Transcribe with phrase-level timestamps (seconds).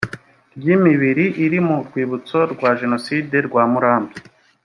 [0.57, 4.15] ry imibiri iri mu rwibutso rwa jenoside rwa murambi